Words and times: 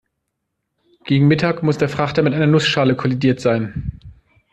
Gegen 1.03 1.27
Mittag 1.27 1.61
muss 1.61 1.77
der 1.77 1.87
Frachter 1.87 2.23
mit 2.23 2.33
einer 2.33 2.47
Nussschale 2.47 2.95
kollidiert 2.95 3.39
sein. 3.39 3.99